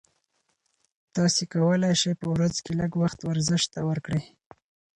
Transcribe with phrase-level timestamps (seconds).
[1.15, 4.21] تاسي کولای شئ په ورځ کې لږ وخت ورزش ته ورکړئ.